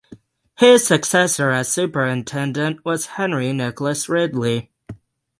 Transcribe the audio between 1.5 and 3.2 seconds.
as superintendent was